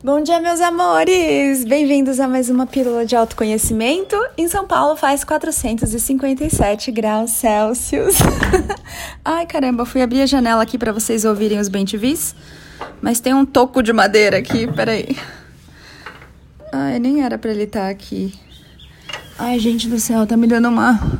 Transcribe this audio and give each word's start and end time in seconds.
Bom 0.00 0.20
dia, 0.22 0.40
meus 0.40 0.60
amores! 0.60 1.64
Bem-vindos 1.64 2.20
a 2.20 2.28
mais 2.28 2.48
uma 2.48 2.68
pílula 2.68 3.04
de 3.04 3.16
autoconhecimento. 3.16 4.14
Em 4.36 4.46
São 4.46 4.64
Paulo 4.64 4.94
faz 4.94 5.24
457 5.24 6.92
graus 6.92 7.32
Celsius. 7.32 8.14
Ai, 9.24 9.44
caramba, 9.44 9.84
fui 9.84 10.00
abrir 10.00 10.22
a 10.22 10.26
janela 10.26 10.62
aqui 10.62 10.78
para 10.78 10.92
vocês 10.92 11.24
ouvirem 11.24 11.58
os 11.58 11.66
bem-te-vis, 11.66 12.32
mas 13.02 13.18
tem 13.18 13.34
um 13.34 13.44
toco 13.44 13.82
de 13.82 13.92
madeira 13.92 14.38
aqui, 14.38 14.72
peraí. 14.72 15.16
Ai, 16.72 17.00
nem 17.00 17.24
era 17.24 17.36
para 17.36 17.50
ele 17.50 17.64
estar 17.64 17.80
tá 17.80 17.88
aqui. 17.88 18.32
Ai, 19.36 19.58
gente 19.58 19.88
do 19.88 19.98
céu, 19.98 20.24
tá 20.24 20.36
me 20.36 20.46
dando 20.46 20.68
uma... 20.68 21.18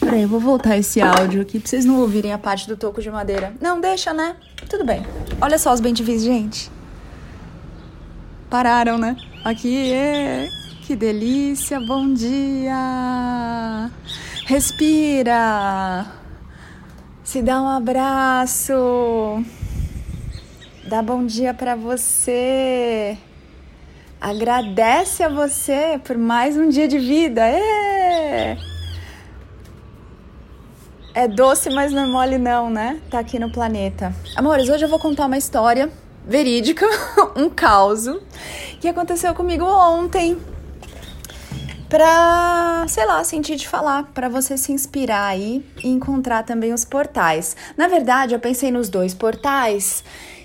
Peraí, 0.00 0.22
eu 0.22 0.28
vou 0.28 0.40
voltar 0.40 0.78
esse 0.78 1.02
áudio 1.02 1.42
aqui 1.42 1.60
pra 1.60 1.68
vocês 1.68 1.84
não 1.84 2.00
ouvirem 2.00 2.32
a 2.32 2.38
parte 2.38 2.66
do 2.66 2.78
toco 2.78 3.02
de 3.02 3.10
madeira. 3.10 3.52
Não, 3.60 3.78
deixa, 3.78 4.14
né? 4.14 4.36
Tudo 4.70 4.86
bem. 4.86 5.04
Olha 5.38 5.58
só 5.58 5.70
os 5.70 5.80
bem-te-vis, 5.80 6.22
gente. 6.22 6.75
Pararam, 8.48 8.96
né? 8.96 9.16
Aqui 9.44 9.92
é. 9.92 10.48
Que 10.86 10.94
delícia, 10.94 11.80
bom 11.80 12.14
dia! 12.14 13.90
Respira! 14.46 16.06
Se 17.24 17.42
dá 17.42 17.60
um 17.60 17.66
abraço! 17.66 19.42
Dá 20.88 21.02
bom 21.02 21.26
dia 21.26 21.52
para 21.52 21.74
você! 21.74 23.18
Agradece 24.20 25.24
a 25.24 25.28
você 25.28 26.00
por 26.04 26.16
mais 26.16 26.56
um 26.56 26.68
dia 26.68 26.86
de 26.86 27.00
vida! 27.00 27.42
É, 27.44 28.56
é 31.14 31.26
doce, 31.26 31.68
mas 31.70 31.92
não 31.92 32.04
é 32.04 32.06
mole, 32.06 32.38
não, 32.38 32.70
né? 32.70 33.00
Tá 33.10 33.18
aqui 33.18 33.40
no 33.40 33.50
planeta. 33.50 34.14
Amores, 34.36 34.68
hoje 34.68 34.84
eu 34.84 34.88
vou 34.88 35.00
contar 35.00 35.26
uma 35.26 35.36
história 35.36 35.90
verídica, 36.26 36.86
um 37.36 37.48
caos 37.48 38.06
que 38.80 38.88
aconteceu 38.88 39.34
comigo 39.34 39.64
ontem. 39.64 40.36
Pra, 41.88 42.84
sei 42.88 43.06
lá, 43.06 43.22
sentir 43.22 43.54
de 43.54 43.68
falar, 43.68 44.10
para 44.12 44.28
você 44.28 44.58
se 44.58 44.72
inspirar 44.72 45.28
aí 45.28 45.64
e 45.84 45.88
encontrar 45.88 46.42
também 46.42 46.72
os 46.72 46.84
portais. 46.84 47.56
Na 47.76 47.86
verdade, 47.86 48.34
eu 48.34 48.40
pensei 48.40 48.72
nos 48.72 48.88
dois 48.88 49.14
portais, 49.14 50.02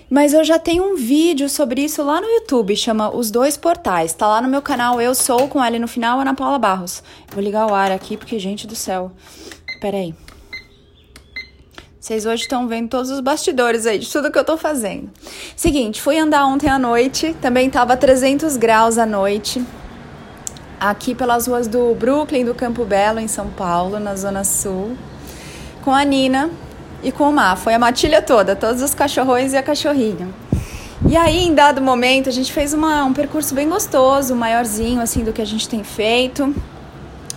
mas 0.08 0.32
eu 0.32 0.44
já 0.44 0.56
tenho 0.56 0.84
um 0.84 0.94
vídeo 0.94 1.48
sobre 1.48 1.82
isso 1.82 2.00
lá 2.04 2.20
no 2.20 2.28
YouTube, 2.28 2.76
chama 2.76 3.12
Os 3.12 3.30
Dois 3.30 3.56
Portais. 3.56 4.12
Tá 4.12 4.28
lá 4.28 4.40
no 4.40 4.48
meu 4.48 4.62
canal, 4.62 5.00
eu 5.00 5.16
sou 5.16 5.48
com 5.48 5.62
L 5.64 5.78
no 5.80 5.88
final, 5.88 6.20
Ana 6.20 6.34
Paula 6.34 6.60
Barros. 6.60 7.02
Vou 7.32 7.42
ligar 7.42 7.66
o 7.66 7.74
ar 7.74 7.90
aqui 7.90 8.16
porque, 8.16 8.38
gente 8.38 8.66
do 8.66 8.76
céu. 8.76 9.10
Peraí. 9.80 10.14
aí. 10.14 10.31
Vocês 12.02 12.26
hoje 12.26 12.42
estão 12.42 12.66
vendo 12.66 12.88
todos 12.88 13.12
os 13.12 13.20
bastidores 13.20 13.86
aí 13.86 13.96
de 13.96 14.10
tudo 14.10 14.28
que 14.28 14.36
eu 14.36 14.42
tô 14.42 14.56
fazendo. 14.56 15.08
Seguinte, 15.54 16.02
fui 16.02 16.18
andar 16.18 16.44
ontem 16.46 16.68
à 16.68 16.76
noite, 16.76 17.32
também 17.40 17.70
tava 17.70 17.96
300 17.96 18.56
graus 18.56 18.98
à 18.98 19.06
noite, 19.06 19.64
aqui 20.80 21.14
pelas 21.14 21.46
ruas 21.46 21.68
do 21.68 21.94
Brooklyn, 21.94 22.44
do 22.44 22.56
Campo 22.56 22.84
Belo, 22.84 23.20
em 23.20 23.28
São 23.28 23.50
Paulo, 23.50 24.00
na 24.00 24.16
Zona 24.16 24.42
Sul, 24.42 24.96
com 25.84 25.94
a 25.94 26.02
Nina 26.04 26.50
e 27.04 27.12
com 27.12 27.30
o 27.30 27.32
Mar. 27.32 27.56
Foi 27.56 27.72
a 27.72 27.78
matilha 27.78 28.20
toda, 28.20 28.56
todos 28.56 28.82
os 28.82 28.92
cachorrões 28.94 29.52
e 29.52 29.56
a 29.56 29.62
cachorrinha. 29.62 30.28
E 31.08 31.16
aí, 31.16 31.44
em 31.44 31.54
dado 31.54 31.80
momento, 31.80 32.28
a 32.28 32.32
gente 32.32 32.52
fez 32.52 32.74
uma, 32.74 33.04
um 33.04 33.12
percurso 33.12 33.54
bem 33.54 33.68
gostoso, 33.68 34.34
maiorzinho, 34.34 35.00
assim, 35.00 35.22
do 35.22 35.32
que 35.32 35.40
a 35.40 35.46
gente 35.46 35.68
tem 35.68 35.84
feito. 35.84 36.52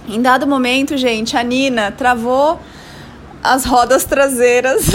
Em 0.07 0.19
dado 0.19 0.47
momento, 0.47 0.97
gente, 0.97 1.37
a 1.37 1.43
Nina 1.43 1.91
travou 1.91 2.59
as 3.43 3.65
rodas 3.65 4.05
traseiras 4.05 4.85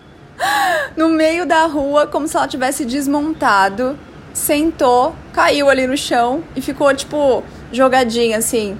no 0.96 1.08
meio 1.08 1.46
da 1.46 1.66
rua, 1.66 2.06
como 2.06 2.28
se 2.28 2.36
ela 2.36 2.48
tivesse 2.48 2.84
desmontado, 2.84 3.98
sentou, 4.32 5.14
caiu 5.32 5.68
ali 5.68 5.86
no 5.86 5.96
chão 5.96 6.42
e 6.56 6.60
ficou 6.60 6.94
tipo 6.94 7.42
jogadinha 7.72 8.38
assim 8.38 8.78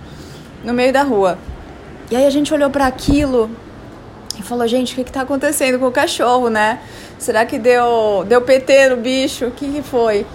no 0.64 0.72
meio 0.72 0.92
da 0.92 1.02
rua. 1.02 1.38
E 2.10 2.16
aí 2.16 2.26
a 2.26 2.30
gente 2.30 2.52
olhou 2.52 2.70
para 2.70 2.86
aquilo 2.86 3.50
e 4.38 4.42
falou: 4.42 4.66
gente, 4.66 4.92
o 4.92 4.96
que, 4.96 5.04
que 5.04 5.12
tá 5.12 5.22
acontecendo 5.22 5.78
com 5.78 5.86
o 5.86 5.92
cachorro, 5.92 6.48
né? 6.48 6.80
Será 7.18 7.46
que 7.46 7.58
deu, 7.58 8.24
deu 8.28 8.42
PT 8.42 8.90
no 8.90 8.96
bicho? 8.96 9.46
O 9.46 9.50
que, 9.50 9.70
que 9.70 9.82
foi? 9.82 10.26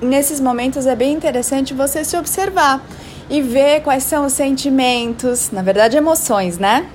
Nesses 0.00 0.40
momentos 0.40 0.86
é 0.86 0.96
bem 0.96 1.12
interessante 1.12 1.74
você 1.74 2.04
se 2.04 2.16
observar 2.16 2.84
e 3.28 3.40
ver 3.40 3.82
quais 3.82 4.02
são 4.02 4.26
os 4.26 4.32
sentimentos, 4.32 5.50
na 5.50 5.62
verdade, 5.62 5.96
emoções, 5.96 6.58
né? 6.58 6.86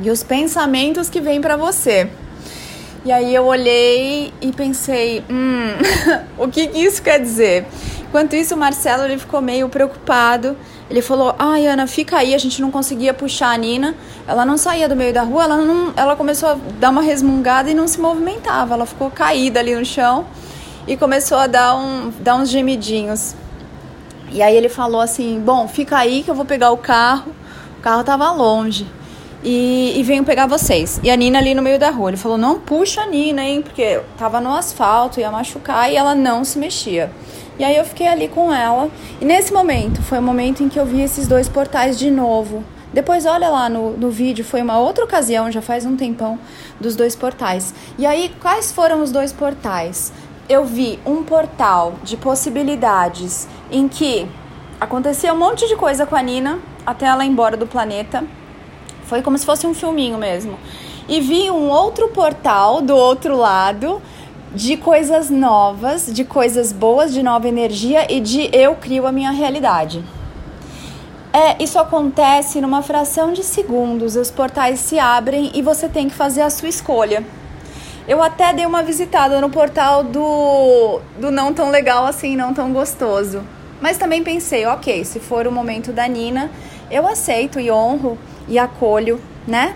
E 0.00 0.10
os 0.10 0.22
pensamentos 0.22 1.08
que 1.08 1.20
vêm 1.20 1.40
para 1.40 1.56
você. 1.56 2.08
E 3.04 3.10
aí 3.10 3.34
eu 3.34 3.44
olhei 3.44 4.32
e 4.40 4.52
pensei, 4.52 5.24
hum, 5.28 5.72
o 6.38 6.46
que, 6.48 6.68
que 6.68 6.78
isso 6.78 7.02
quer 7.02 7.20
dizer? 7.20 7.66
Enquanto 8.12 8.36
isso, 8.36 8.54
o 8.54 8.58
Marcelo 8.58 9.04
ele 9.04 9.18
ficou 9.18 9.40
meio 9.40 9.70
preocupado. 9.70 10.54
Ele 10.90 11.00
falou: 11.00 11.34
Ai, 11.38 11.66
Ana, 11.66 11.86
fica 11.86 12.18
aí. 12.18 12.34
A 12.34 12.38
gente 12.38 12.60
não 12.60 12.70
conseguia 12.70 13.14
puxar 13.14 13.54
a 13.54 13.56
Nina. 13.56 13.94
Ela 14.28 14.44
não 14.44 14.58
saía 14.58 14.86
do 14.86 14.94
meio 14.94 15.14
da 15.14 15.22
rua. 15.22 15.44
Ela, 15.44 15.56
não, 15.56 15.94
ela 15.96 16.14
começou 16.14 16.50
a 16.50 16.58
dar 16.78 16.90
uma 16.90 17.00
resmungada 17.00 17.70
e 17.70 17.74
não 17.74 17.88
se 17.88 17.98
movimentava. 17.98 18.74
Ela 18.74 18.84
ficou 18.84 19.10
caída 19.10 19.60
ali 19.60 19.74
no 19.74 19.82
chão 19.82 20.26
e 20.86 20.94
começou 20.94 21.38
a 21.38 21.46
dar, 21.46 21.74
um, 21.74 22.12
dar 22.20 22.36
uns 22.36 22.50
gemidinhos. 22.50 23.34
E 24.30 24.42
aí 24.42 24.54
ele 24.54 24.68
falou 24.68 25.00
assim: 25.00 25.40
Bom, 25.40 25.66
fica 25.66 25.96
aí 25.96 26.22
que 26.22 26.30
eu 26.30 26.34
vou 26.34 26.44
pegar 26.44 26.70
o 26.70 26.76
carro. 26.76 27.32
O 27.78 27.80
carro 27.80 28.04
tava 28.04 28.30
longe 28.30 28.86
e, 29.42 29.98
e 29.98 30.02
venho 30.02 30.24
pegar 30.24 30.46
vocês. 30.46 31.00
E 31.02 31.10
a 31.10 31.16
Nina 31.16 31.38
ali 31.38 31.54
no 31.54 31.62
meio 31.62 31.78
da 31.78 31.90
rua. 31.90 32.10
Ele 32.10 32.16
falou: 32.16 32.38
não 32.38 32.60
puxa 32.60 33.02
a 33.02 33.06
Nina, 33.06 33.42
hein? 33.42 33.62
Porque 33.62 34.00
tava 34.16 34.40
no 34.40 34.54
asfalto, 34.54 35.20
ia 35.20 35.30
machucar 35.30 35.90
e 35.90 35.96
ela 35.96 36.14
não 36.14 36.44
se 36.44 36.58
mexia. 36.58 37.10
E 37.58 37.64
aí 37.64 37.76
eu 37.76 37.84
fiquei 37.84 38.08
ali 38.08 38.28
com 38.28 38.52
ela. 38.52 38.90
E 39.20 39.24
nesse 39.24 39.52
momento, 39.52 40.02
foi 40.02 40.18
o 40.18 40.22
momento 40.22 40.62
em 40.62 40.68
que 40.68 40.78
eu 40.78 40.86
vi 40.86 41.02
esses 41.02 41.26
dois 41.26 41.48
portais 41.48 41.98
de 41.98 42.10
novo. 42.10 42.64
Depois, 42.92 43.24
olha 43.24 43.48
lá 43.48 43.68
no, 43.68 43.96
no 43.96 44.10
vídeo, 44.10 44.44
foi 44.44 44.60
uma 44.60 44.78
outra 44.78 45.04
ocasião, 45.04 45.50
já 45.50 45.62
faz 45.62 45.86
um 45.86 45.96
tempão, 45.96 46.38
dos 46.78 46.94
dois 46.94 47.16
portais. 47.16 47.74
E 47.98 48.04
aí, 48.04 48.30
quais 48.40 48.70
foram 48.70 49.02
os 49.02 49.10
dois 49.10 49.32
portais? 49.32 50.12
Eu 50.48 50.64
vi 50.64 50.98
um 51.06 51.22
portal 51.22 51.94
de 52.02 52.18
possibilidades 52.18 53.48
em 53.70 53.88
que 53.88 54.26
acontecia 54.78 55.32
um 55.32 55.38
monte 55.38 55.66
de 55.66 55.76
coisa 55.76 56.04
com 56.04 56.16
a 56.16 56.22
Nina 56.22 56.58
até 56.84 57.06
ela 57.06 57.24
ir 57.24 57.28
embora 57.28 57.56
do 57.56 57.66
planeta 57.66 58.24
foi 59.04 59.22
como 59.22 59.36
se 59.38 59.46
fosse 59.46 59.66
um 59.66 59.74
filminho 59.74 60.18
mesmo. 60.18 60.58
E 61.08 61.20
vi 61.20 61.50
um 61.50 61.68
outro 61.68 62.08
portal 62.08 62.80
do 62.80 62.96
outro 62.96 63.36
lado 63.36 64.00
de 64.54 64.76
coisas 64.76 65.30
novas, 65.30 66.06
de 66.12 66.24
coisas 66.24 66.72
boas, 66.72 67.12
de 67.12 67.22
nova 67.22 67.48
energia 67.48 68.06
e 68.12 68.20
de 68.20 68.50
eu 68.52 68.74
crio 68.74 69.06
a 69.06 69.12
minha 69.12 69.30
realidade. 69.30 70.04
É, 71.32 71.62
isso 71.62 71.78
acontece 71.78 72.60
numa 72.60 72.82
fração 72.82 73.32
de 73.32 73.42
segundos. 73.42 74.16
Os 74.16 74.30
portais 74.30 74.80
se 74.80 74.98
abrem 74.98 75.50
e 75.54 75.62
você 75.62 75.88
tem 75.88 76.08
que 76.08 76.14
fazer 76.14 76.42
a 76.42 76.50
sua 76.50 76.68
escolha. 76.68 77.24
Eu 78.06 78.22
até 78.22 78.52
dei 78.52 78.66
uma 78.66 78.82
visitada 78.82 79.40
no 79.40 79.48
portal 79.48 80.04
do, 80.04 81.00
do 81.18 81.30
não 81.30 81.54
tão 81.54 81.70
legal 81.70 82.04
assim, 82.04 82.36
não 82.36 82.52
tão 82.52 82.72
gostoso. 82.72 83.42
Mas 83.82 83.98
também 83.98 84.22
pensei, 84.22 84.64
ok, 84.64 85.04
se 85.04 85.18
for 85.18 85.44
o 85.44 85.50
momento 85.50 85.92
da 85.92 86.06
Nina, 86.06 86.48
eu 86.88 87.06
aceito 87.06 87.58
e 87.58 87.68
honro 87.68 88.16
e 88.46 88.56
acolho, 88.56 89.20
né? 89.46 89.74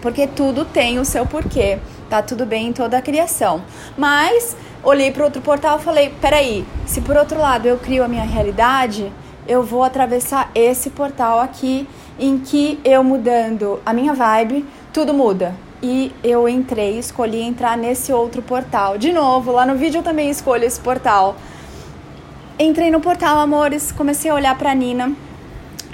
Porque 0.00 0.28
tudo 0.28 0.64
tem 0.64 1.00
o 1.00 1.04
seu 1.04 1.26
porquê. 1.26 1.78
Tá 2.08 2.22
tudo 2.22 2.46
bem 2.46 2.68
em 2.68 2.72
toda 2.72 2.96
a 2.96 3.02
criação. 3.02 3.62
Mas 3.96 4.56
olhei 4.84 5.10
para 5.10 5.24
outro 5.24 5.42
portal 5.42 5.78
e 5.78 5.82
falei: 5.82 6.14
peraí, 6.20 6.64
se 6.86 7.00
por 7.00 7.16
outro 7.16 7.40
lado 7.40 7.66
eu 7.66 7.76
crio 7.76 8.04
a 8.04 8.08
minha 8.08 8.24
realidade, 8.24 9.12
eu 9.48 9.64
vou 9.64 9.82
atravessar 9.82 10.50
esse 10.54 10.88
portal 10.88 11.40
aqui, 11.40 11.88
em 12.20 12.38
que 12.38 12.78
eu 12.84 13.02
mudando 13.02 13.80
a 13.84 13.92
minha 13.92 14.14
vibe, 14.14 14.64
tudo 14.92 15.12
muda. 15.12 15.54
E 15.82 16.12
eu 16.22 16.48
entrei, 16.48 16.98
escolhi 16.98 17.42
entrar 17.42 17.76
nesse 17.76 18.12
outro 18.12 18.42
portal. 18.42 18.96
De 18.96 19.12
novo, 19.12 19.50
lá 19.50 19.66
no 19.66 19.74
vídeo 19.74 19.98
eu 19.98 20.02
também 20.04 20.30
escolho 20.30 20.64
esse 20.64 20.78
portal. 20.78 21.36
Entrei 22.60 22.90
no 22.90 23.00
portal, 23.00 23.38
amores, 23.38 23.92
comecei 23.92 24.28
a 24.28 24.34
olhar 24.34 24.58
para 24.58 24.74
Nina 24.74 25.12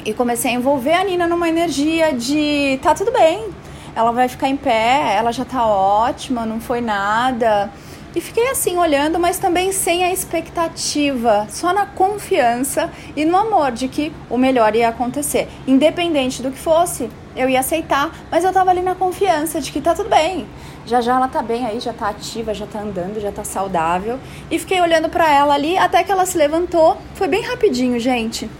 e 0.02 0.14
comecei 0.14 0.50
a 0.50 0.54
envolver 0.54 0.94
a 0.94 1.04
Nina 1.04 1.28
numa 1.28 1.46
energia 1.46 2.14
de 2.14 2.78
tá 2.82 2.94
tudo 2.94 3.12
bem, 3.12 3.50
ela 3.94 4.12
vai 4.12 4.28
ficar 4.28 4.48
em 4.48 4.56
pé, 4.56 5.14
ela 5.14 5.30
já 5.30 5.44
tá 5.44 5.66
ótima, 5.66 6.46
não 6.46 6.58
foi 6.60 6.80
nada. 6.80 7.70
E 8.16 8.20
fiquei 8.20 8.48
assim 8.48 8.78
olhando, 8.78 9.20
mas 9.20 9.38
também 9.38 9.72
sem 9.72 10.04
a 10.04 10.10
expectativa, 10.10 11.46
só 11.50 11.70
na 11.70 11.84
confiança 11.84 12.90
e 13.14 13.26
no 13.26 13.36
amor 13.36 13.70
de 13.72 13.86
que 13.86 14.10
o 14.30 14.38
melhor 14.38 14.74
ia 14.74 14.88
acontecer. 14.88 15.48
Independente 15.66 16.40
do 16.40 16.50
que 16.50 16.58
fosse, 16.58 17.10
eu 17.36 17.46
ia 17.46 17.60
aceitar, 17.60 18.10
mas 18.30 18.42
eu 18.42 18.52
tava 18.54 18.70
ali 18.70 18.80
na 18.80 18.94
confiança 18.94 19.60
de 19.60 19.70
que 19.70 19.82
tá 19.82 19.94
tudo 19.94 20.08
bem. 20.08 20.46
Já 20.86 21.00
já 21.00 21.16
ela 21.16 21.28
tá 21.28 21.42
bem 21.42 21.64
aí, 21.64 21.80
já 21.80 21.92
tá 21.92 22.08
ativa, 22.08 22.52
já 22.52 22.66
tá 22.66 22.80
andando, 22.80 23.20
já 23.20 23.32
tá 23.32 23.42
saudável. 23.42 24.18
E 24.50 24.58
fiquei 24.58 24.80
olhando 24.80 25.08
para 25.08 25.32
ela 25.32 25.54
ali 25.54 25.78
até 25.78 26.04
que 26.04 26.12
ela 26.12 26.26
se 26.26 26.36
levantou. 26.36 26.98
Foi 27.14 27.26
bem 27.26 27.42
rapidinho, 27.42 27.98
gente. 27.98 28.50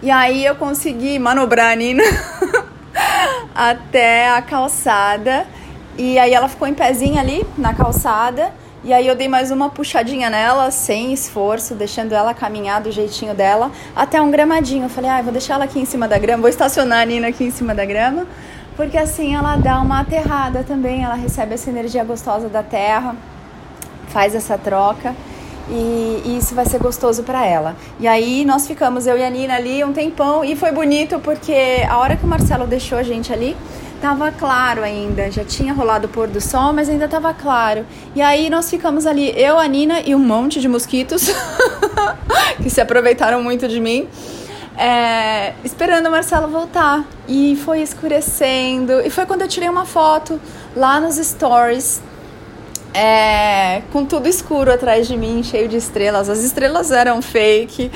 E 0.00 0.10
aí 0.10 0.44
eu 0.44 0.54
consegui 0.54 1.18
manobrar 1.18 1.72
a 1.72 1.74
Nina 1.74 2.04
até 3.52 4.30
a 4.30 4.40
calçada. 4.40 5.44
E 5.96 6.16
aí 6.18 6.32
ela 6.32 6.48
ficou 6.48 6.68
em 6.68 6.74
pezinha 6.74 7.20
ali 7.20 7.44
na 7.56 7.74
calçada. 7.74 8.52
E 8.84 8.92
aí 8.92 9.08
eu 9.08 9.16
dei 9.16 9.26
mais 9.26 9.50
uma 9.50 9.68
puxadinha 9.68 10.30
nela, 10.30 10.70
sem 10.70 11.12
esforço, 11.12 11.74
deixando 11.74 12.12
ela 12.12 12.32
caminhar 12.32 12.80
do 12.80 12.92
jeitinho 12.92 13.34
dela, 13.34 13.72
até 13.94 14.22
um 14.22 14.30
gramadinho. 14.30 14.84
Eu 14.84 14.88
falei, 14.88 15.10
ah, 15.10 15.20
vou 15.20 15.32
deixar 15.32 15.54
ela 15.54 15.64
aqui 15.64 15.80
em 15.80 15.84
cima 15.84 16.06
da 16.06 16.16
grama, 16.16 16.42
vou 16.42 16.48
estacionar 16.48 17.00
a 17.00 17.04
Nina 17.04 17.26
aqui 17.26 17.42
em 17.42 17.50
cima 17.50 17.74
da 17.74 17.84
grama, 17.84 18.24
porque 18.78 18.96
assim 18.96 19.34
ela 19.34 19.56
dá 19.56 19.80
uma 19.80 19.98
aterrada 19.98 20.62
também, 20.62 21.02
ela 21.02 21.16
recebe 21.16 21.52
essa 21.52 21.68
energia 21.68 22.04
gostosa 22.04 22.48
da 22.48 22.62
terra, 22.62 23.16
faz 24.06 24.36
essa 24.36 24.56
troca. 24.56 25.16
E, 25.68 26.22
e, 26.24 26.38
isso 26.38 26.54
vai 26.54 26.64
ser 26.64 26.78
gostoso 26.78 27.24
para 27.24 27.44
ela. 27.44 27.76
E 27.98 28.06
aí 28.06 28.44
nós 28.44 28.66
ficamos, 28.68 29.06
eu 29.06 29.18
e 29.18 29.24
a 29.24 29.28
Nina 29.28 29.56
ali 29.56 29.84
um 29.84 29.92
tempão, 29.92 30.42
e 30.42 30.54
foi 30.56 30.70
bonito 30.70 31.18
porque 31.18 31.84
a 31.86 31.98
hora 31.98 32.16
que 32.16 32.24
o 32.24 32.26
Marcelo 32.26 32.66
deixou 32.66 32.96
a 32.96 33.02
gente 33.02 33.32
ali, 33.32 33.54
tava 34.00 34.30
claro 34.30 34.82
ainda, 34.82 35.28
já 35.30 35.44
tinha 35.44 35.74
rolado 35.74 36.06
o 36.06 36.08
pôr 36.08 36.28
do 36.28 36.40
sol, 36.40 36.72
mas 36.72 36.88
ainda 36.88 37.08
tava 37.08 37.34
claro. 37.34 37.84
E 38.14 38.22
aí 38.22 38.48
nós 38.48 38.70
ficamos 38.70 39.06
ali, 39.06 39.34
eu, 39.36 39.58
a 39.58 39.66
Nina 39.66 40.00
e 40.06 40.14
um 40.14 40.20
monte 40.20 40.60
de 40.60 40.68
mosquitos 40.68 41.28
que 42.62 42.70
se 42.70 42.80
aproveitaram 42.80 43.42
muito 43.42 43.66
de 43.66 43.80
mim. 43.80 44.08
É, 44.78 45.54
esperando 45.64 46.06
o 46.06 46.10
Marcelo 46.10 46.46
voltar. 46.48 47.04
E 47.26 47.56
foi 47.64 47.82
escurecendo. 47.82 49.00
E 49.00 49.10
foi 49.10 49.26
quando 49.26 49.42
eu 49.42 49.48
tirei 49.48 49.68
uma 49.68 49.84
foto 49.84 50.40
lá 50.76 51.00
nos 51.00 51.16
stories. 51.16 52.00
É, 52.94 53.82
com 53.92 54.04
tudo 54.04 54.28
escuro 54.28 54.72
atrás 54.72 55.06
de 55.06 55.16
mim, 55.16 55.42
cheio 55.42 55.68
de 55.68 55.76
estrelas. 55.76 56.28
As 56.28 56.38
estrelas 56.38 56.90
eram 56.90 57.20
fake, 57.20 57.90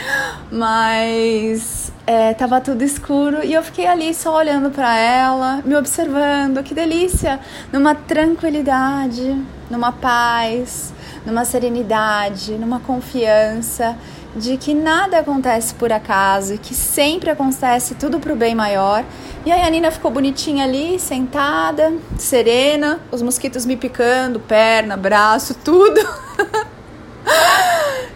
mas 0.50 1.90
é, 2.06 2.34
tava 2.34 2.60
tudo 2.60 2.82
escuro 2.82 3.44
e 3.44 3.54
eu 3.54 3.62
fiquei 3.62 3.86
ali 3.86 4.12
só 4.12 4.36
olhando 4.36 4.70
para 4.70 4.98
ela, 4.98 5.62
me 5.64 5.74
observando, 5.76 6.62
que 6.62 6.74
delícia, 6.74 7.40
numa 7.72 7.94
tranquilidade, 7.94 9.40
numa 9.70 9.92
paz, 9.92 10.92
numa 11.24 11.44
serenidade, 11.44 12.52
numa 12.52 12.80
confiança 12.80 13.96
de 14.34 14.56
que 14.56 14.74
nada 14.74 15.18
acontece 15.18 15.74
por 15.74 15.92
acaso, 15.92 16.58
que 16.58 16.74
sempre 16.74 17.30
acontece 17.30 17.94
tudo 17.94 18.18
pro 18.18 18.34
bem 18.34 18.54
maior. 18.54 19.04
E 19.44 19.52
aí 19.52 19.62
a 19.62 19.70
Nina 19.70 19.90
ficou 19.90 20.10
bonitinha 20.10 20.64
ali, 20.64 20.98
sentada, 20.98 21.92
serena, 22.18 23.00
os 23.10 23.20
mosquitos 23.22 23.66
me 23.66 23.76
picando, 23.76 24.40
perna, 24.40 24.96
braço, 24.96 25.54
tudo. 25.54 26.00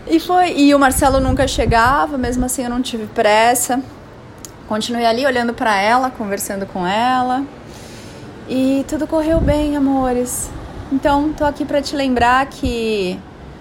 E 0.08 0.20
foi, 0.20 0.52
e 0.56 0.72
o 0.72 0.78
Marcelo 0.78 1.18
nunca 1.18 1.48
chegava, 1.48 2.16
mesmo 2.16 2.44
assim 2.44 2.62
eu 2.62 2.70
não 2.70 2.80
tive 2.80 3.06
pressa. 3.06 3.82
Continuei 4.68 5.04
ali 5.04 5.26
olhando 5.26 5.52
para 5.52 5.76
ela, 5.76 6.10
conversando 6.10 6.64
com 6.64 6.86
ela. 6.86 7.42
E 8.48 8.84
tudo 8.86 9.06
correu 9.06 9.40
bem, 9.40 9.76
amores. 9.76 10.48
Então, 10.92 11.32
tô 11.32 11.44
aqui 11.44 11.64
para 11.64 11.82
te 11.82 11.96
lembrar 11.96 12.46
que 12.46 13.18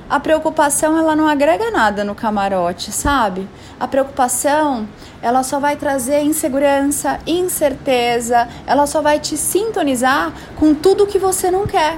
a 0.09 0.19
preocupação 0.19 0.97
ela 0.97 1.15
não 1.15 1.27
agrega 1.27 1.71
nada 1.71 2.03
no 2.03 2.13
camarote, 2.13 2.91
sabe? 2.91 3.47
A 3.79 3.87
preocupação, 3.87 4.87
ela 5.21 5.41
só 5.41 5.59
vai 5.59 5.75
trazer 5.75 6.21
insegurança, 6.21 7.19
incerteza, 7.25 8.47
ela 8.67 8.85
só 8.85 9.01
vai 9.01 9.19
te 9.19 9.35
sintonizar 9.35 10.31
com 10.57 10.75
tudo 10.75 11.07
que 11.07 11.17
você 11.17 11.49
não 11.49 11.65
quer. 11.65 11.97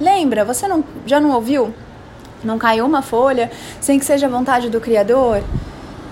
Lembra? 0.00 0.44
Você 0.44 0.66
não 0.66 0.84
já 1.06 1.20
não 1.20 1.30
ouviu? 1.30 1.72
Não 2.42 2.58
caiu 2.58 2.84
uma 2.84 3.02
folha 3.02 3.50
sem 3.80 3.98
que 3.98 4.04
seja 4.04 4.28
vontade 4.28 4.68
do 4.68 4.80
Criador? 4.80 5.42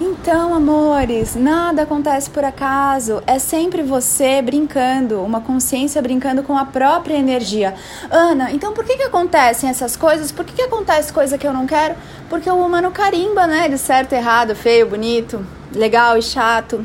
Então, 0.00 0.52
amores, 0.52 1.37
nada 1.37 1.82
acontece 1.82 2.29
por 2.29 2.44
acaso. 2.44 3.23
É 3.29 3.38
sempre 3.38 3.81
você 3.81 4.43
brincando, 4.43 5.23
uma 5.23 5.41
consciência 5.41 6.02
brincando 6.02 6.43
com 6.43 6.58
a 6.58 6.64
própria 6.64 7.14
energia. 7.14 7.75
Ana, 8.11 8.50
então 8.50 8.73
por 8.73 8.85
que, 8.85 8.96
que 8.96 9.05
acontecem 9.05 9.70
essas 9.70 9.96
coisas? 9.96 10.32
Por 10.32 10.44
que, 10.44 10.52
que 10.52 10.62
acontece 10.62 11.12
coisa 11.12 11.38
que 11.38 11.46
eu 11.46 11.52
não 11.52 11.64
quero? 11.64 11.94
Porque 12.29 12.50
o 12.50 12.56
humano 12.56 12.91
carimba, 12.91 13.46
né? 13.46 13.69
De 13.69 13.79
certo, 13.79 14.14
errado, 14.14 14.56
feio, 14.56 14.88
bonito, 14.88 15.46
legal 15.73 16.19
e 16.19 16.23
chato. 16.23 16.85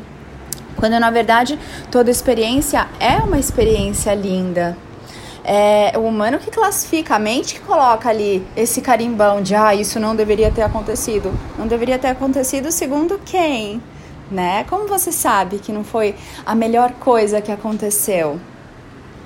Quando 0.76 0.98
na 1.00 1.10
verdade 1.10 1.58
toda 1.90 2.12
experiência 2.12 2.86
é 3.00 3.16
uma 3.16 3.38
experiência 3.38 4.14
linda 4.14 4.76
é 5.44 5.92
o 5.96 6.00
humano 6.00 6.38
que 6.38 6.50
classifica, 6.50 7.16
a 7.16 7.18
mente 7.18 7.54
que 7.54 7.60
coloca 7.60 8.08
ali 8.08 8.46
esse 8.56 8.80
carimbão 8.80 9.42
de 9.42 9.54
ah, 9.54 9.74
isso 9.74 9.98
não 9.98 10.14
deveria 10.14 10.50
ter 10.50 10.62
acontecido. 10.62 11.32
Não 11.58 11.66
deveria 11.66 11.98
ter 11.98 12.08
acontecido 12.08 12.70
segundo 12.70 13.18
quem? 13.24 13.82
Né? 14.30 14.64
Como 14.64 14.86
você 14.86 15.10
sabe 15.10 15.58
que 15.58 15.72
não 15.72 15.82
foi 15.82 16.14
a 16.46 16.54
melhor 16.54 16.92
coisa 16.92 17.40
que 17.40 17.50
aconteceu? 17.50 18.38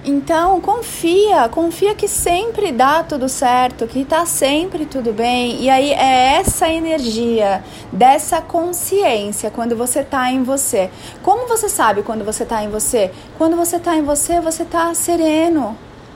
Então, 0.07 0.61
confia, 0.61 1.49
confia 1.49 1.95
que 1.95 2.07
sempre 2.07 2.71
dá 2.71 3.03
tudo 3.03 3.27
certo, 3.27 3.87
que 3.87 4.05
tá 4.05 4.27
sempre 4.27 4.85
tudo 4.85 5.15
bem. 5.15 5.63
E 5.63 5.71
aí 5.71 5.93
é 5.93 6.35
essa 6.35 6.69
energia, 6.69 7.65
dessa 7.91 8.43
consciência 8.43 9.51
quando 9.51 9.75
você 9.75 10.05
tá 10.05 10.31
em 10.31 10.43
você. 10.43 10.91
Como 11.23 11.49
você 11.49 11.71
sabe 11.71 12.03
quando 12.03 12.23
você 12.23 12.45
tá 12.45 12.63
em 12.63 12.69
você? 12.69 13.11
Quando 13.39 13.57
você 13.57 13.79
tá 13.79 13.97
em 13.97 14.03
você, 14.03 14.43
você 14.43 14.67
tá 14.67 14.93
sereno, 14.93 15.75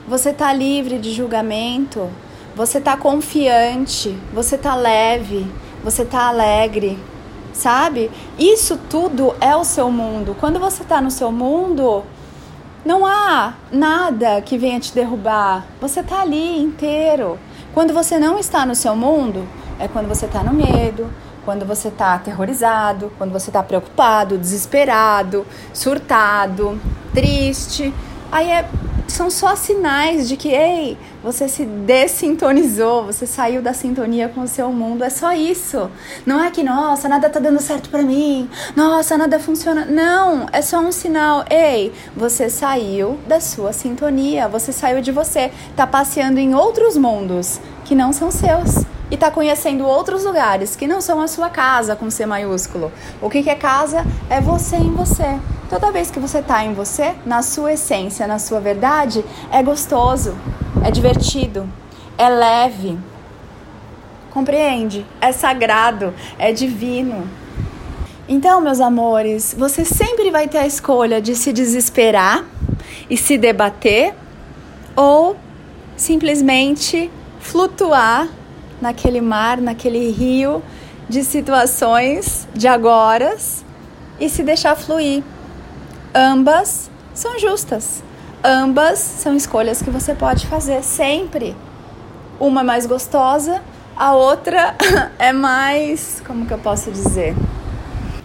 você 0.09 0.31
está 0.31 0.51
livre 0.51 0.97
de 0.97 1.13
julgamento, 1.13 2.09
você 2.55 2.79
está 2.79 2.97
confiante, 2.97 4.17
você 4.33 4.55
está 4.55 4.75
leve, 4.75 5.45
você 5.83 6.01
está 6.01 6.27
alegre, 6.27 6.97
sabe? 7.53 8.09
Isso 8.37 8.75
tudo 8.89 9.35
é 9.39 9.55
o 9.55 9.63
seu 9.63 9.91
mundo. 9.91 10.35
Quando 10.39 10.59
você 10.59 10.81
está 10.81 10.99
no 10.99 11.11
seu 11.11 11.31
mundo, 11.31 12.03
não 12.83 13.05
há 13.05 13.53
nada 13.71 14.41
que 14.41 14.57
venha 14.57 14.79
te 14.79 14.95
derrubar. 14.95 15.67
Você 15.79 15.99
está 15.99 16.21
ali 16.21 16.59
inteiro. 16.59 17.37
Quando 17.71 17.93
você 17.93 18.17
não 18.17 18.39
está 18.39 18.65
no 18.65 18.73
seu 18.73 18.95
mundo, 18.95 19.47
é 19.77 19.87
quando 19.87 20.07
você 20.07 20.25
está 20.25 20.41
no 20.41 20.55
medo, 20.55 21.07
quando 21.45 21.67
você 21.67 21.89
está 21.89 22.15
aterrorizado, 22.15 23.11
quando 23.15 23.31
você 23.31 23.51
está 23.51 23.61
preocupado, 23.61 24.39
desesperado, 24.39 25.45
surtado, 25.71 26.81
triste. 27.13 27.93
Aí 28.31 28.49
é 28.49 28.67
são 29.09 29.29
só 29.29 29.55
sinais 29.55 30.27
de 30.27 30.37
que, 30.37 30.49
ei, 30.49 30.97
você 31.23 31.47
se 31.47 31.65
dessintonizou, 31.65 33.05
você 33.05 33.25
saiu 33.25 33.61
da 33.61 33.73
sintonia 33.73 34.29
com 34.29 34.41
o 34.41 34.47
seu 34.47 34.71
mundo. 34.71 35.03
É 35.03 35.09
só 35.09 35.33
isso. 35.33 35.89
Não 36.25 36.43
é 36.43 36.49
que, 36.51 36.63
nossa, 36.63 37.09
nada 37.09 37.29
tá 37.29 37.39
dando 37.39 37.59
certo 37.59 37.89
para 37.89 38.01
mim. 38.01 38.49
Nossa, 38.75 39.17
nada 39.17 39.39
funciona. 39.39 39.85
Não, 39.85 40.47
é 40.51 40.61
só 40.61 40.79
um 40.79 40.91
sinal. 40.91 41.45
Ei, 41.49 41.91
você 42.15 42.49
saiu 42.49 43.17
da 43.27 43.39
sua 43.39 43.73
sintonia, 43.73 44.47
você 44.47 44.71
saiu 44.71 45.01
de 45.01 45.11
você, 45.11 45.51
tá 45.75 45.85
passeando 45.85 46.39
em 46.39 46.55
outros 46.55 46.97
mundos 46.97 47.59
que 47.85 47.95
não 47.95 48.13
são 48.13 48.31
seus 48.31 48.85
e 49.11 49.15
está 49.15 49.31
conhecendo 49.31 49.85
outros 49.85 50.23
lugares 50.23 50.75
que 50.75 50.87
não 50.87 51.01
são 51.01 51.19
a 51.19 51.27
sua 51.27 51.49
casa 51.49 51.95
com 51.95 52.09
C 52.09 52.25
maiúsculo. 52.25 52.91
O 53.21 53.29
que, 53.29 53.43
que 53.43 53.49
é 53.49 53.55
casa? 53.55 54.05
É 54.29 54.39
você 54.39 54.75
em 54.75 54.93
você. 54.93 55.39
Toda 55.69 55.91
vez 55.91 56.09
que 56.09 56.19
você 56.19 56.39
está 56.39 56.65
em 56.65 56.73
você, 56.73 57.13
na 57.27 57.43
sua 57.43 57.73
essência, 57.73 58.25
na 58.25 58.39
sua 58.39 58.59
verdade, 58.59 59.23
é 59.51 59.61
gostoso, 59.61 60.35
é 60.83 60.89
divertido, 60.89 61.69
é 62.17 62.27
leve. 62.27 62.97
Compreende? 64.31 65.05
É 65.21 65.31
sagrado, 65.31 66.11
é 66.39 66.51
divino. 66.51 67.29
Então, 68.27 68.59
meus 68.61 68.81
amores, 68.81 69.55
você 69.55 69.85
sempre 69.85 70.31
vai 70.31 70.47
ter 70.47 70.57
a 70.57 70.65
escolha 70.65 71.21
de 71.21 71.35
se 71.35 71.53
desesperar 71.53 72.43
e 73.07 73.15
se 73.15 73.37
debater 73.37 74.15
ou 74.95 75.37
simplesmente 75.95 77.11
flutuar 77.39 78.27
naquele 78.81 79.21
mar, 79.21 79.61
naquele 79.61 80.09
rio 80.09 80.63
de 81.07 81.23
situações 81.23 82.47
de 82.55 82.67
agoras 82.67 83.63
e 84.19 84.27
se 84.29 84.41
deixar 84.41 84.75
fluir. 84.75 85.23
Ambas 86.13 86.89
são 87.13 87.37
justas. 87.37 88.03
Ambas 88.43 88.99
são 88.99 89.35
escolhas 89.35 89.81
que 89.81 89.91
você 89.91 90.15
pode 90.15 90.47
fazer 90.47 90.83
sempre. 90.83 91.55
Uma 92.39 92.61
é 92.61 92.63
mais 92.63 92.85
gostosa, 92.85 93.61
a 93.95 94.15
outra 94.15 94.75
é 95.19 95.31
mais, 95.31 96.23
como 96.25 96.45
que 96.45 96.53
eu 96.53 96.57
posso 96.57 96.89
dizer? 96.89 97.35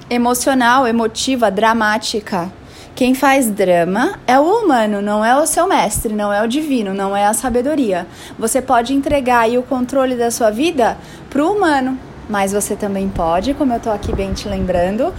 Emocional, 0.09 0.87
emotiva, 0.87 1.51
dramática. 1.51 2.51
Quem 2.95 3.13
faz 3.13 3.51
drama 3.51 4.19
é 4.25 4.39
o 4.39 4.45
humano, 4.45 5.03
não 5.03 5.25
é 5.25 5.37
o 5.37 5.47
seu 5.47 5.67
mestre, 5.67 6.15
não 6.15 6.33
é 6.33 6.43
o 6.43 6.47
divino, 6.47 6.95
não 6.95 7.15
é 7.15 7.27
a 7.27 7.35
sabedoria. 7.35 8.07
Você 8.39 8.63
pode 8.63 8.95
entregar 8.95 9.41
aí 9.41 9.59
o 9.59 9.63
controle 9.65 10.15
da 10.15 10.31
sua 10.31 10.51
vida 10.51 10.97
para 11.29 11.45
o 11.45 11.53
humano, 11.53 11.99
mas 12.31 12.53
você 12.53 12.77
também 12.77 13.09
pode, 13.09 13.53
como 13.55 13.73
eu 13.73 13.79
estou 13.79 13.93
aqui 13.93 14.15
bem 14.15 14.33
te 14.33 14.49
lembrando, 14.49 15.13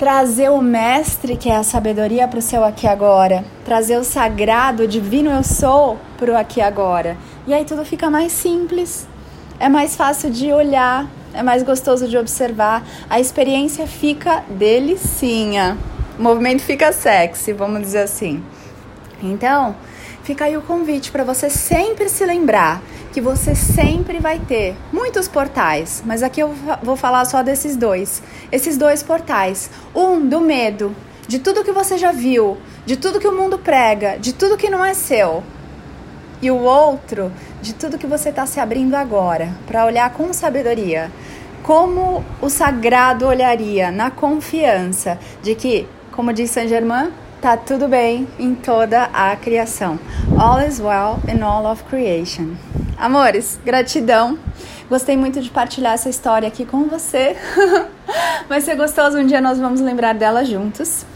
trazer 0.00 0.50
o 0.50 0.62
mestre, 0.62 1.36
que 1.36 1.50
é 1.50 1.56
a 1.56 1.62
sabedoria, 1.62 2.26
para 2.26 2.38
o 2.38 2.42
seu 2.42 2.64
aqui 2.64 2.86
agora, 2.86 3.44
trazer 3.66 3.98
o 3.98 4.02
sagrado, 4.02 4.84
o 4.84 4.88
divino 4.88 5.30
eu 5.30 5.44
sou 5.44 5.98
para 6.18 6.32
o 6.32 6.36
aqui 6.36 6.60
agora. 6.62 7.18
E 7.46 7.52
aí 7.52 7.66
tudo 7.66 7.84
fica 7.84 8.08
mais 8.08 8.32
simples, 8.32 9.06
é 9.58 9.68
mais 9.68 9.94
fácil 9.94 10.30
de 10.30 10.50
olhar, 10.52 11.06
é 11.34 11.42
mais 11.42 11.62
gostoso 11.62 12.08
de 12.08 12.16
observar, 12.16 12.82
a 13.10 13.20
experiência 13.20 13.86
fica 13.86 14.42
delicinha 14.48 15.76
o 16.20 16.22
movimento 16.22 16.60
fica 16.60 16.92
sexy, 16.92 17.54
vamos 17.54 17.80
dizer 17.80 18.00
assim. 18.00 18.42
Então, 19.22 19.74
fica 20.22 20.44
aí 20.44 20.54
o 20.54 20.60
convite 20.60 21.10
para 21.10 21.24
você 21.24 21.48
sempre 21.48 22.10
se 22.10 22.26
lembrar 22.26 22.82
que 23.12 23.20
você 23.20 23.54
sempre 23.54 24.20
vai 24.20 24.38
ter 24.38 24.76
muitos 24.92 25.26
portais, 25.26 26.02
mas 26.06 26.22
aqui 26.22 26.40
eu 26.40 26.54
vou 26.82 26.96
falar 26.96 27.24
só 27.24 27.42
desses 27.42 27.76
dois. 27.76 28.22
Esses 28.52 28.76
dois 28.76 29.02
portais. 29.02 29.70
Um 29.94 30.26
do 30.26 30.40
medo, 30.40 30.94
de 31.26 31.38
tudo 31.38 31.64
que 31.64 31.72
você 31.72 31.98
já 31.98 32.12
viu, 32.12 32.58
de 32.86 32.96
tudo 32.96 33.20
que 33.20 33.28
o 33.28 33.36
mundo 33.36 33.58
prega, 33.58 34.18
de 34.18 34.32
tudo 34.32 34.56
que 34.56 34.70
não 34.70 34.84
é 34.84 34.94
seu. 34.94 35.42
E 36.42 36.50
o 36.50 36.56
outro, 36.56 37.30
de 37.60 37.74
tudo 37.74 37.98
que 37.98 38.06
você 38.06 38.30
está 38.30 38.46
se 38.46 38.60
abrindo 38.60 38.94
agora, 38.94 39.50
para 39.66 39.84
olhar 39.84 40.10
com 40.12 40.32
sabedoria. 40.32 41.10
Como 41.62 42.24
o 42.40 42.48
sagrado 42.48 43.26
olharia 43.26 43.90
na 43.90 44.10
confiança 44.10 45.18
de 45.42 45.54
que, 45.54 45.86
como 46.12 46.32
diz 46.32 46.50
Saint 46.50 46.68
Germain, 46.68 47.12
tá 47.40 47.56
tudo 47.56 47.86
bem 47.88 48.26
em 48.38 48.54
toda 48.54 49.04
a 49.12 49.36
criação. 49.36 49.98
All 50.38 50.60
is 50.60 50.80
well 50.80 51.18
in 51.28 51.42
all 51.42 51.66
of 51.66 51.84
creation. 51.84 52.56
Amores, 53.00 53.58
gratidão. 53.64 54.38
Gostei 54.90 55.16
muito 55.16 55.40
de 55.40 55.48
partilhar 55.48 55.94
essa 55.94 56.10
história 56.10 56.46
aqui 56.46 56.66
com 56.66 56.84
você. 56.84 57.34
Vai 58.46 58.60
ser 58.60 58.76
gostoso, 58.76 59.16
um 59.16 59.24
dia 59.24 59.40
nós 59.40 59.58
vamos 59.58 59.80
lembrar 59.80 60.12
dela 60.12 60.44
juntos. 60.44 61.06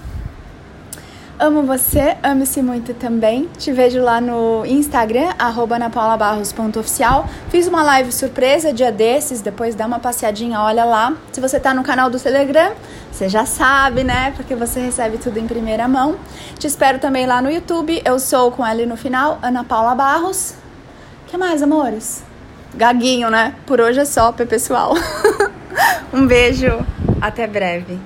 Amo 1.39 1.63
você, 1.65 2.17
ame-se 2.23 2.63
muito 2.63 2.95
também. 2.95 3.51
Te 3.59 3.71
vejo 3.71 4.01
lá 4.01 4.19
no 4.19 4.65
Instagram, 4.65 5.35
anapaulabarros.oficial. 5.39 7.29
Fiz 7.51 7.67
uma 7.67 7.83
live 7.83 8.11
surpresa 8.13 8.73
dia 8.73 8.91
desses, 8.91 9.43
depois 9.43 9.75
dá 9.75 9.85
uma 9.85 9.99
passeadinha, 9.99 10.61
olha 10.61 10.87
lá. 10.87 11.13
Se 11.33 11.41
você 11.41 11.61
tá 11.61 11.75
no 11.75 11.83
canal 11.83 12.09
do 12.09 12.19
Telegram, 12.19 12.73
você 13.13 13.29
já 13.29 13.45
sabe, 13.45 14.05
né? 14.05 14.33
Porque 14.35 14.55
você 14.55 14.81
recebe 14.81 15.19
tudo 15.19 15.39
em 15.39 15.47
primeira 15.47 15.87
mão. 15.87 16.17
Te 16.59 16.67
espero 16.67 16.99
também 16.99 17.27
lá 17.27 17.43
no 17.43 17.51
YouTube. 17.51 18.01
Eu 18.07 18.19
sou 18.19 18.51
com 18.51 18.65
ela 18.65 18.87
no 18.87 18.97
final, 18.97 19.39
Ana 19.43 19.65
Paula 19.65 19.95
Barros. 19.95 20.64
Que 21.27 21.37
mais, 21.37 21.63
amores? 21.63 22.23
Gaguinho, 22.75 23.31
né? 23.31 23.55
Por 23.67 23.81
hoje 23.81 24.01
é 24.01 24.05
só, 24.05 24.33
pessoal. 24.33 24.95
um 26.13 26.27
beijo, 26.27 26.85
até 27.21 27.47
breve. 27.47 27.99